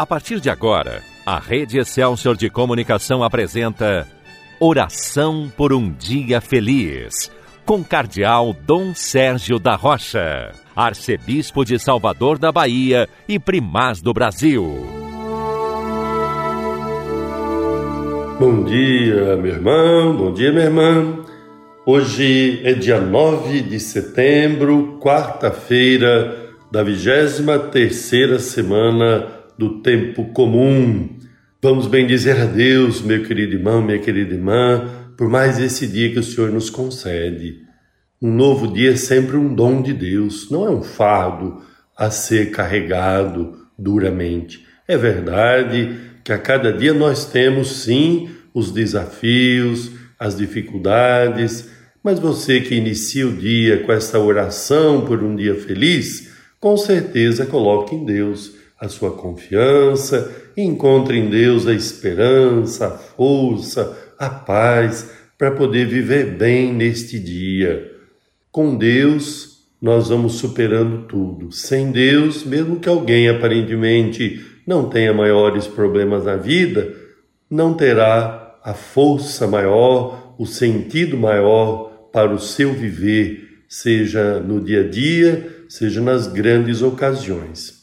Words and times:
A 0.00 0.06
partir 0.06 0.40
de 0.40 0.48
agora, 0.48 1.02
a 1.26 1.38
Rede 1.38 1.78
Excelsior 1.78 2.34
de 2.34 2.48
Comunicação 2.48 3.22
apresenta 3.22 4.08
Oração 4.58 5.52
por 5.54 5.74
um 5.74 5.92
Dia 5.92 6.40
Feliz, 6.40 7.30
com 7.66 7.84
Cardeal 7.84 8.54
Dom 8.54 8.94
Sérgio 8.94 9.58
da 9.58 9.76
Rocha, 9.76 10.52
Arcebispo 10.74 11.66
de 11.66 11.78
Salvador 11.78 12.38
da 12.38 12.50
Bahia 12.50 13.06
e 13.28 13.38
Primaz 13.38 14.00
do 14.00 14.14
Brasil. 14.14 14.64
Bom 18.38 18.64
dia, 18.64 19.36
meu 19.36 19.52
irmão, 19.52 20.16
bom 20.16 20.32
dia, 20.32 20.50
minha 20.50 20.64
irmã. 20.64 21.26
Hoje 21.84 22.62
é 22.64 22.72
dia 22.72 22.98
9 22.98 23.60
de 23.60 23.78
setembro, 23.78 24.98
quarta-feira 24.98 26.48
da 26.72 26.82
23 26.82 27.70
terceira 27.70 28.38
semana 28.38 29.39
do 29.60 29.82
tempo 29.82 30.24
comum. 30.32 31.18
Vamos 31.60 31.86
bem 31.86 32.06
dizer 32.06 32.40
a 32.40 32.46
Deus, 32.46 33.02
meu 33.02 33.22
querido 33.22 33.56
irmão, 33.56 33.82
minha 33.82 33.98
querida 33.98 34.32
irmã, 34.32 34.88
por 35.18 35.28
mais 35.28 35.58
esse 35.58 35.86
dia 35.86 36.10
que 36.10 36.18
o 36.18 36.22
Senhor 36.22 36.50
nos 36.50 36.70
concede. 36.70 37.58
Um 38.22 38.32
novo 38.32 38.72
dia 38.72 38.92
é 38.92 38.96
sempre 38.96 39.36
um 39.36 39.54
dom 39.54 39.82
de 39.82 39.92
Deus, 39.92 40.50
não 40.50 40.66
é 40.66 40.70
um 40.70 40.82
fardo 40.82 41.60
a 41.94 42.10
ser 42.10 42.50
carregado 42.52 43.54
duramente. 43.78 44.64
É 44.88 44.96
verdade 44.96 45.94
que 46.24 46.32
a 46.32 46.38
cada 46.38 46.72
dia 46.72 46.94
nós 46.94 47.26
temos 47.26 47.82
sim 47.82 48.30
os 48.54 48.70
desafios, 48.70 49.90
as 50.18 50.38
dificuldades, 50.38 51.68
mas 52.02 52.18
você 52.18 52.62
que 52.62 52.74
inicia 52.74 53.26
o 53.26 53.36
dia 53.36 53.80
com 53.80 53.92
essa 53.92 54.18
oração 54.18 55.04
por 55.04 55.22
um 55.22 55.36
dia 55.36 55.54
feliz, 55.54 56.32
com 56.58 56.78
certeza 56.78 57.44
coloque 57.44 57.94
em 57.94 58.06
Deus 58.06 58.58
a 58.80 58.88
sua 58.88 59.10
confiança 59.12 60.34
encontre 60.56 61.18
em 61.18 61.28
Deus 61.28 61.66
a 61.66 61.74
esperança, 61.74 62.86
a 62.86 62.90
força, 62.90 64.14
a 64.18 64.30
paz 64.30 65.10
para 65.36 65.50
poder 65.50 65.86
viver 65.86 66.36
bem 66.36 66.72
neste 66.72 67.18
dia. 67.18 67.92
Com 68.50 68.76
Deus, 68.76 69.66
nós 69.80 70.08
vamos 70.08 70.34
superando 70.34 71.06
tudo. 71.06 71.52
Sem 71.52 71.92
Deus, 71.92 72.42
mesmo 72.42 72.80
que 72.80 72.88
alguém 72.88 73.28
aparentemente 73.28 74.44
não 74.66 74.88
tenha 74.88 75.12
maiores 75.12 75.66
problemas 75.66 76.24
na 76.24 76.36
vida, 76.36 76.94
não 77.50 77.74
terá 77.74 78.58
a 78.62 78.74
força 78.74 79.46
maior, 79.46 80.34
o 80.38 80.46
sentido 80.46 81.16
maior 81.16 82.08
para 82.12 82.32
o 82.32 82.38
seu 82.38 82.72
viver, 82.72 83.62
seja 83.68 84.40
no 84.40 84.60
dia 84.60 84.80
a 84.80 84.88
dia, 84.88 85.64
seja 85.68 86.00
nas 86.00 86.26
grandes 86.26 86.82
ocasiões. 86.82 87.79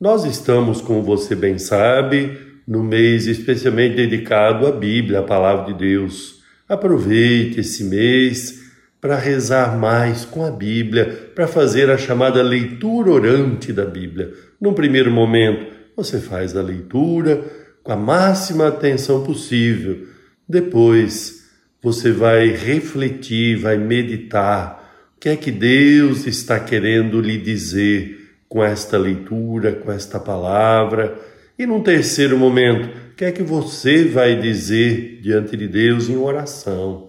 Nós 0.00 0.24
estamos, 0.24 0.80
como 0.80 1.02
você 1.02 1.36
bem 1.36 1.56
sabe, 1.56 2.36
no 2.66 2.82
mês 2.82 3.26
especialmente 3.28 3.94
dedicado 3.94 4.66
à 4.66 4.72
Bíblia, 4.72 5.20
à 5.20 5.22
Palavra 5.22 5.72
de 5.72 5.78
Deus. 5.78 6.42
Aproveite 6.68 7.60
esse 7.60 7.84
mês 7.84 8.64
para 9.00 9.16
rezar 9.16 9.78
mais 9.78 10.24
com 10.24 10.44
a 10.44 10.50
Bíblia, 10.50 11.30
para 11.34 11.46
fazer 11.46 11.90
a 11.90 11.96
chamada 11.96 12.42
leitura 12.42 13.10
orante 13.10 13.72
da 13.72 13.84
Bíblia. 13.84 14.32
Num 14.60 14.74
primeiro 14.74 15.12
momento, 15.12 15.72
você 15.96 16.18
faz 16.18 16.56
a 16.56 16.62
leitura 16.62 17.44
com 17.82 17.92
a 17.92 17.96
máxima 17.96 18.66
atenção 18.66 19.22
possível. 19.22 20.08
Depois, 20.48 21.44
você 21.80 22.10
vai 22.10 22.48
refletir, 22.48 23.58
vai 23.58 23.76
meditar. 23.78 25.12
O 25.16 25.20
que 25.20 25.28
é 25.28 25.36
que 25.36 25.52
Deus 25.52 26.26
está 26.26 26.58
querendo 26.58 27.20
lhe 27.20 27.38
dizer? 27.38 28.23
Com 28.48 28.62
esta 28.62 28.96
leitura, 28.96 29.72
com 29.72 29.90
esta 29.90 30.20
palavra. 30.20 31.18
E 31.58 31.66
num 31.66 31.82
terceiro 31.82 32.36
momento, 32.36 32.88
o 33.12 33.14
que 33.14 33.24
é 33.24 33.32
que 33.32 33.42
você 33.42 34.04
vai 34.04 34.40
dizer 34.40 35.20
diante 35.22 35.56
de 35.56 35.68
Deus 35.68 36.08
em 36.08 36.16
oração? 36.16 37.08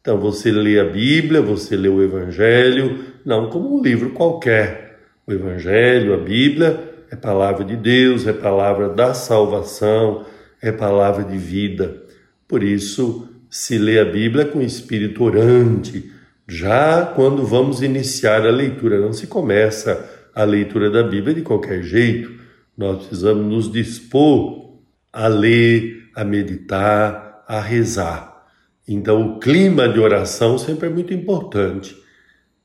Então 0.00 0.18
você 0.18 0.50
lê 0.50 0.78
a 0.78 0.84
Bíblia, 0.84 1.40
você 1.40 1.76
lê 1.76 1.88
o 1.88 2.02
Evangelho, 2.02 3.04
não 3.24 3.48
como 3.48 3.78
um 3.78 3.82
livro 3.82 4.10
qualquer. 4.10 4.98
O 5.26 5.32
Evangelho, 5.32 6.12
a 6.12 6.18
Bíblia, 6.18 6.78
é 7.10 7.16
palavra 7.16 7.64
de 7.64 7.76
Deus, 7.76 8.26
é 8.26 8.32
palavra 8.32 8.88
da 8.88 9.14
salvação, 9.14 10.26
é 10.60 10.72
palavra 10.72 11.24
de 11.24 11.38
vida. 11.38 12.02
Por 12.46 12.62
isso, 12.62 13.28
se 13.48 13.78
lê 13.78 13.98
a 13.98 14.04
Bíblia 14.04 14.44
com 14.44 14.60
espírito 14.60 15.22
orante. 15.22 16.10
Já 16.46 17.06
quando 17.06 17.46
vamos 17.46 17.82
iniciar 17.82 18.44
a 18.44 18.50
leitura, 18.50 19.00
não 19.00 19.12
se 19.12 19.26
começa 19.28 20.23
a 20.34 20.44
leitura 20.44 20.90
da 20.90 21.02
Bíblia 21.02 21.34
de 21.34 21.42
qualquer 21.42 21.82
jeito. 21.82 22.32
Nós 22.76 23.06
precisamos 23.06 23.46
nos 23.46 23.70
dispor 23.70 24.78
a 25.12 25.28
ler, 25.28 26.08
a 26.14 26.24
meditar, 26.24 27.44
a 27.46 27.60
rezar. 27.60 28.46
Então, 28.86 29.22
o 29.22 29.38
clima 29.38 29.88
de 29.88 30.00
oração 30.00 30.58
sempre 30.58 30.88
é 30.88 30.90
muito 30.90 31.14
importante. 31.14 31.96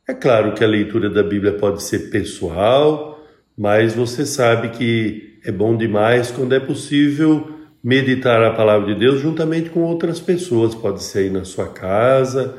É 0.07 0.13
claro 0.13 0.53
que 0.53 0.63
a 0.63 0.67
leitura 0.67 1.09
da 1.09 1.21
Bíblia 1.21 1.53
pode 1.53 1.83
ser 1.83 2.09
pessoal, 2.09 3.23
mas 3.55 3.93
você 3.93 4.25
sabe 4.25 4.69
que 4.69 5.39
é 5.45 5.51
bom 5.51 5.77
demais 5.77 6.31
quando 6.31 6.53
é 6.53 6.59
possível 6.59 7.59
meditar 7.83 8.43
a 8.43 8.51
palavra 8.51 8.93
de 8.93 8.99
Deus 8.99 9.21
juntamente 9.21 9.69
com 9.69 9.81
outras 9.81 10.19
pessoas. 10.19 10.73
Pode 10.73 11.03
ser 11.03 11.19
aí 11.19 11.29
na 11.29 11.45
sua 11.45 11.67
casa, 11.67 12.57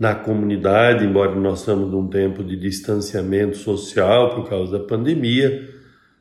na 0.00 0.14
comunidade, 0.14 1.04
embora 1.04 1.34
nós 1.34 1.60
estamos 1.60 1.90
num 1.90 2.08
tempo 2.08 2.42
de 2.42 2.56
distanciamento 2.56 3.58
social 3.58 4.34
por 4.34 4.48
causa 4.48 4.78
da 4.78 4.84
pandemia, 4.84 5.68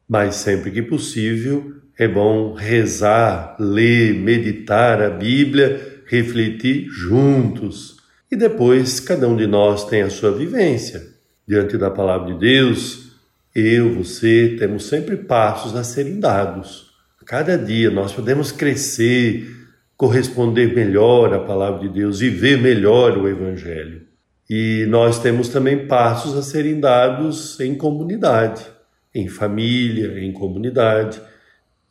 mas 0.07 0.35
sempre 0.35 0.69
que 0.69 0.81
possível 0.81 1.75
é 1.97 2.05
bom 2.05 2.53
rezar, 2.53 3.55
ler, 3.57 4.13
meditar 4.13 5.01
a 5.01 5.09
Bíblia, 5.09 6.01
refletir 6.05 6.87
juntos. 6.89 7.95
E 8.29 8.35
depois 8.35 8.99
cada 8.99 9.29
um 9.29 9.37
de 9.37 9.47
nós 9.47 9.85
tem 9.85 10.01
a 10.01 10.09
sua 10.09 10.31
vivência. 10.31 11.01
Diante 11.47 11.77
da 11.77 11.89
palavra 11.89 12.33
de 12.33 12.39
Deus, 12.39 13.13
eu, 13.55 13.95
você, 13.95 14.57
temos 14.59 14.89
sempre 14.89 15.15
passos 15.15 15.73
a 15.75 15.85
serem 15.85 16.19
dados. 16.19 16.89
Cada 17.25 17.57
dia 17.57 17.89
nós 17.89 18.11
podemos 18.11 18.51
crescer, 18.51 19.58
corresponder 19.99 20.73
melhor 20.73 21.33
à 21.33 21.39
palavra 21.39 21.81
de 21.81 21.89
Deus, 21.89 22.21
viver 22.21 22.57
melhor 22.57 23.17
o 23.17 23.27
Evangelho. 23.27 24.03
E 24.49 24.85
nós 24.87 25.19
temos 25.19 25.49
também 25.49 25.87
passos 25.87 26.37
a 26.37 26.41
serem 26.41 26.79
dados 26.79 27.59
em 27.59 27.75
comunidade, 27.75 28.65
em 29.13 29.27
família, 29.27 30.17
em 30.23 30.31
comunidade. 30.31 31.21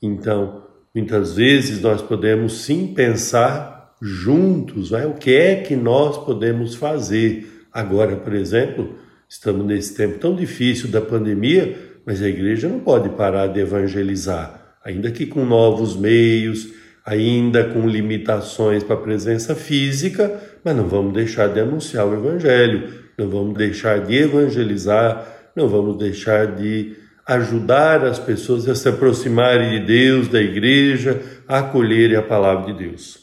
Então, 0.01 0.63
muitas 0.95 1.37
vezes 1.37 1.83
nós 1.83 2.01
podemos 2.01 2.63
sim 2.63 2.95
pensar 2.95 3.95
juntos, 4.01 4.91
é? 4.93 5.07
o 5.07 5.13
que 5.13 5.35
é 5.35 5.57
que 5.57 5.77
nós 5.77 6.17
podemos 6.25 6.77
fazer. 6.77 7.67
Agora, 7.71 8.17
por 8.17 8.33
exemplo, 8.33 8.97
estamos 9.29 9.67
nesse 9.67 9.95
tempo 9.95 10.19
tão 10.19 10.35
difícil 10.35 10.89
da 10.89 11.03
pandemia, 11.03 11.77
mas 12.07 12.23
a 12.23 12.29
igreja 12.29 12.71
não 12.71 12.81
pode 12.81 13.11
parar 13.11 13.49
de 13.49 13.61
evangelizar, 13.61 14.79
ainda 14.83 15.11
que 15.11 15.27
com 15.27 15.45
novos 15.45 15.95
meios, 15.95 16.79
ainda 17.09 17.65
com 17.65 17.89
limitações 17.89 18.85
para 18.85 18.95
a 18.95 19.01
presença 19.01 19.55
física, 19.55 20.39
mas 20.63 20.77
não 20.77 20.87
vamos 20.87 21.15
deixar 21.15 21.49
de 21.49 21.59
anunciar 21.59 22.07
o 22.07 22.13
Evangelho, 22.13 22.87
não 23.17 23.31
vamos 23.31 23.57
deixar 23.57 24.01
de 24.01 24.15
evangelizar, 24.15 25.27
não 25.57 25.67
vamos 25.67 25.97
deixar 25.97 26.55
de 26.55 26.97
ajudar 27.27 28.05
as 28.05 28.19
pessoas 28.19 28.69
a 28.69 28.75
se 28.75 28.87
aproximarem 28.91 29.81
de 29.81 29.87
Deus, 29.87 30.29
da 30.29 30.39
igreja, 30.39 31.23
a 31.49 31.61
acolherem 31.61 32.15
a 32.15 32.23
palavra 32.23 32.75
de 32.75 32.79
Deus. 32.87 33.21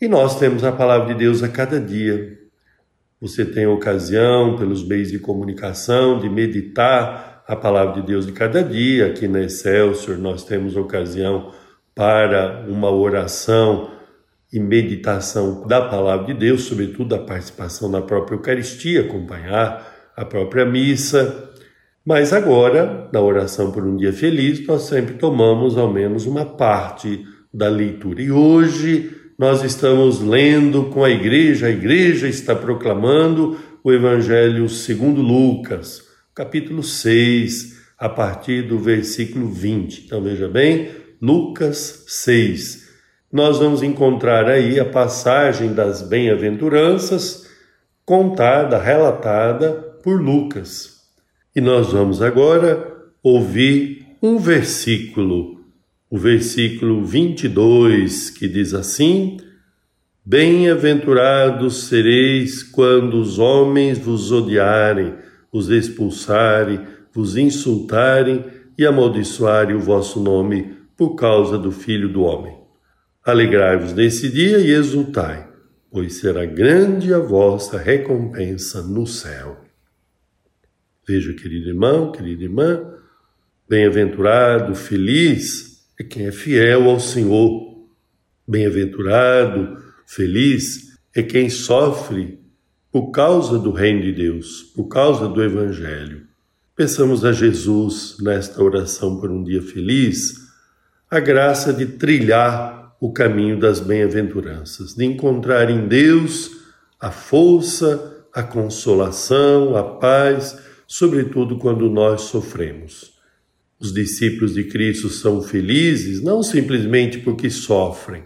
E 0.00 0.08
nós 0.08 0.38
temos 0.38 0.64
a 0.64 0.72
palavra 0.72 1.12
de 1.12 1.18
Deus 1.18 1.42
a 1.42 1.48
cada 1.48 1.78
dia. 1.78 2.38
Você 3.20 3.44
tem 3.44 3.66
ocasião, 3.66 4.56
pelos 4.56 4.82
meios 4.82 5.10
de 5.10 5.18
comunicação, 5.18 6.18
de 6.18 6.30
meditar 6.30 7.44
a 7.46 7.54
palavra 7.54 8.00
de 8.00 8.06
Deus 8.06 8.24
de 8.24 8.32
cada 8.32 8.62
dia. 8.62 9.06
Aqui 9.08 9.28
na 9.28 9.42
Excelsior 9.42 10.16
nós 10.16 10.42
temos 10.42 10.74
ocasião 10.74 11.52
para 11.96 12.66
uma 12.68 12.90
oração 12.90 13.90
e 14.52 14.60
meditação 14.60 15.66
da 15.66 15.80
palavra 15.80 16.26
de 16.26 16.34
Deus, 16.34 16.64
sobretudo 16.64 17.14
a 17.14 17.18
participação 17.18 17.88
na 17.88 18.02
própria 18.02 18.36
Eucaristia, 18.36 19.00
acompanhar 19.00 20.12
a 20.14 20.22
própria 20.22 20.66
missa. 20.66 21.50
Mas 22.04 22.34
agora, 22.34 23.08
na 23.10 23.20
oração 23.20 23.72
por 23.72 23.82
um 23.82 23.96
dia 23.96 24.12
feliz, 24.12 24.64
nós 24.66 24.82
sempre 24.82 25.14
tomamos 25.14 25.78
ao 25.78 25.90
menos 25.90 26.26
uma 26.26 26.44
parte 26.44 27.24
da 27.52 27.68
leitura. 27.68 28.20
E 28.20 28.30
hoje 28.30 29.10
nós 29.38 29.64
estamos 29.64 30.20
lendo 30.20 30.84
com 30.90 31.02
a 31.02 31.10
igreja, 31.10 31.66
a 31.66 31.70
igreja 31.70 32.28
está 32.28 32.54
proclamando 32.54 33.58
o 33.82 33.90
Evangelho 33.90 34.68
segundo 34.68 35.22
Lucas, 35.22 36.02
capítulo 36.34 36.82
6, 36.82 37.74
a 37.98 38.08
partir 38.08 38.62
do 38.62 38.78
versículo 38.78 39.48
20. 39.48 40.04
Então 40.04 40.22
veja 40.22 40.46
bem, 40.46 41.05
Lucas 41.26 42.04
6. 42.06 42.86
Nós 43.32 43.58
vamos 43.58 43.82
encontrar 43.82 44.48
aí 44.48 44.78
a 44.78 44.84
passagem 44.84 45.74
das 45.74 46.00
bem-aventuranças 46.00 47.50
contada, 48.04 48.78
relatada 48.78 49.72
por 50.04 50.22
Lucas. 50.22 51.00
E 51.56 51.60
nós 51.60 51.90
vamos 51.90 52.22
agora 52.22 52.94
ouvir 53.24 54.06
um 54.22 54.38
versículo 54.38 55.56
o 56.08 56.16
versículo 56.16 57.04
22, 57.04 58.30
que 58.30 58.46
diz 58.46 58.72
assim: 58.72 59.38
Bem-aventurados 60.24 61.88
sereis 61.88 62.62
quando 62.62 63.14
os 63.14 63.40
homens 63.40 63.98
vos 63.98 64.30
odiarem, 64.30 65.14
vos 65.52 65.70
expulsarem, 65.70 66.82
vos 67.12 67.36
insultarem 67.36 68.44
e 68.78 68.86
amaldiçoarem 68.86 69.74
o 69.74 69.80
vosso 69.80 70.20
nome 70.20 70.75
por 70.96 71.14
causa 71.14 71.58
do 71.58 71.70
Filho 71.70 72.08
do 72.08 72.22
Homem. 72.22 72.56
Alegrai-vos 73.24 73.92
nesse 73.92 74.30
dia 74.30 74.58
e 74.58 74.70
exultai, 74.70 75.48
pois 75.90 76.14
será 76.14 76.44
grande 76.44 77.12
a 77.12 77.18
vossa 77.18 77.76
recompensa 77.76 78.82
no 78.82 79.06
céu. 79.06 79.64
Veja, 81.06 81.32
querido 81.34 81.68
irmão, 81.68 82.12
querida 82.12 82.44
irmã, 82.44 82.94
bem-aventurado, 83.68 84.74
feliz 84.74 85.84
é 85.98 86.04
quem 86.04 86.26
é 86.26 86.32
fiel 86.32 86.88
ao 86.88 87.00
Senhor. 87.00 87.76
Bem-aventurado, 88.46 89.86
Feliz 90.06 90.96
é 91.12 91.20
quem 91.20 91.50
sofre 91.50 92.38
por 92.92 93.10
causa 93.10 93.58
do 93.58 93.72
reino 93.72 94.02
de 94.02 94.12
Deus, 94.12 94.62
por 94.74 94.86
causa 94.86 95.26
do 95.28 95.42
Evangelho. 95.42 96.22
Pensamos 96.76 97.24
a 97.24 97.32
Jesus 97.32 98.16
nesta 98.20 98.62
oração 98.62 99.18
por 99.18 99.30
um 99.30 99.42
dia 99.42 99.60
feliz, 99.60 100.45
a 101.16 101.20
graça 101.20 101.72
de 101.72 101.86
trilhar 101.86 102.94
o 103.00 103.10
caminho 103.10 103.58
das 103.58 103.80
bem-aventuranças, 103.80 104.94
de 104.94 105.04
encontrar 105.04 105.70
em 105.70 105.88
Deus 105.88 106.50
a 107.00 107.10
força, 107.10 108.26
a 108.34 108.42
consolação, 108.42 109.74
a 109.76 109.82
paz, 109.82 110.58
sobretudo 110.86 111.56
quando 111.56 111.88
nós 111.88 112.22
sofremos. 112.22 113.14
Os 113.80 113.92
discípulos 113.92 114.54
de 114.54 114.64
Cristo 114.64 115.08
são 115.08 115.40
felizes 115.40 116.22
não 116.22 116.42
simplesmente 116.42 117.18
porque 117.18 117.48
sofrem, 117.48 118.24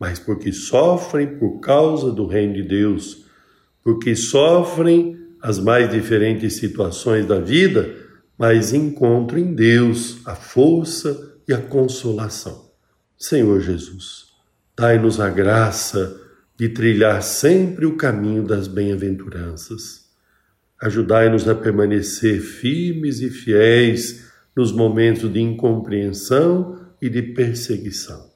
mas 0.00 0.18
porque 0.18 0.50
sofrem 0.50 1.38
por 1.38 1.60
causa 1.60 2.10
do 2.10 2.26
reino 2.26 2.54
de 2.54 2.62
Deus, 2.62 3.26
porque 3.82 4.16
sofrem 4.16 5.18
as 5.42 5.58
mais 5.58 5.90
diferentes 5.90 6.56
situações 6.56 7.26
da 7.26 7.38
vida, 7.38 7.94
mas 8.38 8.72
encontram 8.72 9.38
em 9.38 9.54
Deus 9.54 10.26
a 10.26 10.34
força 10.34 11.33
e 11.48 11.52
a 11.52 11.60
consolação. 11.60 12.70
Senhor 13.16 13.60
Jesus, 13.60 14.26
dai-nos 14.76 15.20
a 15.20 15.28
graça 15.28 16.20
de 16.56 16.68
trilhar 16.68 17.22
sempre 17.22 17.86
o 17.86 17.96
caminho 17.96 18.42
das 18.42 18.68
bem-aventuranças. 18.68 20.04
Ajudai-nos 20.80 21.48
a 21.48 21.54
permanecer 21.54 22.40
firmes 22.40 23.20
e 23.20 23.30
fiéis 23.30 24.30
nos 24.56 24.72
momentos 24.72 25.32
de 25.32 25.40
incompreensão 25.40 26.80
e 27.00 27.08
de 27.08 27.22
perseguição 27.22 28.34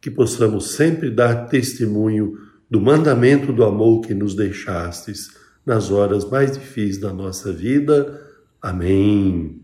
que 0.00 0.10
possamos 0.10 0.72
sempre 0.72 1.10
dar 1.10 1.46
testemunho 1.46 2.38
do 2.70 2.80
mandamento 2.80 3.52
do 3.52 3.62
amor 3.64 4.00
que 4.00 4.14
nos 4.14 4.34
deixastes 4.34 5.30
nas 5.66 5.90
horas 5.90 6.24
mais 6.24 6.52
difíceis 6.52 6.98
da 6.98 7.12
nossa 7.12 7.52
vida. 7.52 8.26
Amém. 8.62 9.62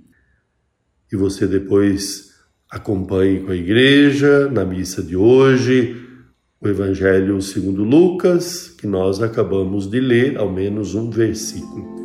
E 1.10 1.16
você 1.16 1.46
depois 1.46 2.34
acompanhe 2.76 3.40
com 3.40 3.52
a 3.52 3.56
igreja 3.56 4.48
na 4.50 4.64
missa 4.64 5.02
de 5.02 5.16
hoje 5.16 5.96
o 6.60 6.68
Evangelho 6.68 7.40
segundo 7.40 7.82
Lucas, 7.84 8.68
que 8.68 8.86
nós 8.86 9.22
acabamos 9.22 9.90
de 9.90 10.00
ler, 10.00 10.36
ao 10.36 10.50
menos 10.50 10.94
um 10.94 11.10
versículo. 11.10 11.96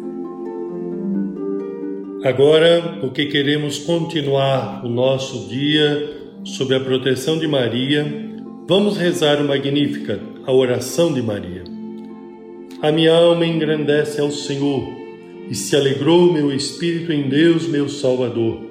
Agora, 2.24 2.98
porque 3.02 3.26
queremos 3.26 3.80
continuar 3.80 4.86
o 4.86 4.90
nosso 4.90 5.50
dia 5.50 6.10
sob 6.44 6.74
a 6.76 6.80
proteção 6.80 7.38
de 7.38 7.48
Maria, 7.48 8.06
vamos 8.68 8.98
rezar 8.98 9.42
o 9.42 9.48
Magnífica, 9.48 10.20
a 10.46 10.54
oração 10.54 11.14
de 11.14 11.22
Maria. 11.22 11.64
A 12.82 12.92
minha 12.92 13.14
alma 13.14 13.46
engrandece 13.46 14.22
ao 14.22 14.32
Senhor 14.32 14.88
e 15.50 15.56
se 15.56 15.76
alegrou 15.76 16.32
meu 16.32 16.52
espírito 16.52 17.12
em 17.12 17.28
Deus, 17.28 17.68
meu 17.68 17.90
Salvador, 17.90 18.71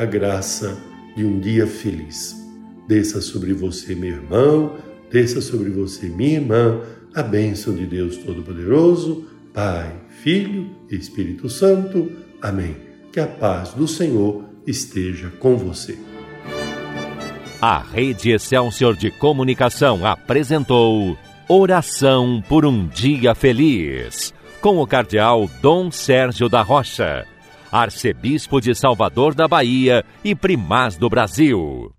a 0.00 0.06
graça 0.06 0.78
de 1.14 1.26
um 1.26 1.38
dia 1.38 1.66
feliz. 1.66 2.34
Desça 2.88 3.20
sobre 3.20 3.52
você, 3.52 3.94
meu 3.94 4.08
irmão, 4.08 4.76
desça 5.10 5.42
sobre 5.42 5.68
você, 5.68 6.08
minha 6.08 6.36
irmã, 6.36 6.80
a 7.14 7.22
bênção 7.22 7.74
de 7.74 7.84
Deus 7.84 8.16
Todo-Poderoso, 8.16 9.26
Pai, 9.52 9.94
Filho 10.22 10.70
e 10.90 10.96
Espírito 10.96 11.50
Santo. 11.50 12.10
Amém. 12.40 12.74
Que 13.12 13.20
a 13.20 13.26
paz 13.26 13.74
do 13.74 13.86
Senhor 13.86 14.42
esteja 14.66 15.30
com 15.38 15.54
você. 15.58 15.98
A 17.60 17.78
Rede 17.82 18.30
Excelsior 18.30 18.96
de 18.96 19.10
Comunicação 19.10 20.06
apresentou 20.06 21.14
Oração 21.46 22.42
por 22.48 22.64
um 22.64 22.88
Dia 22.88 23.34
Feliz, 23.34 24.32
com 24.62 24.78
o 24.78 24.86
Cardeal 24.86 25.50
Dom 25.60 25.90
Sérgio 25.90 26.48
da 26.48 26.62
Rocha, 26.62 27.26
Arcebispo 27.70 28.60
de 28.60 28.74
Salvador 28.74 29.34
da 29.34 29.46
Bahia 29.46 30.04
e 30.24 30.34
Primaz 30.34 30.96
do 30.96 31.08
Brasil. 31.08 31.92